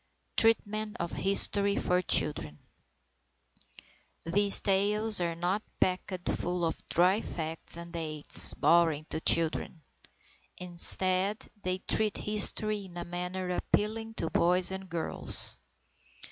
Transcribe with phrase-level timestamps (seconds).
[0.35, 2.57] TREATMENT OF HISTORY FOR CHILDREN
[4.25, 9.83] These tales are not packed full of dry facts and dates, boring to children.
[10.57, 15.59] Instead, they treat history in a manner appealing to boys and girls.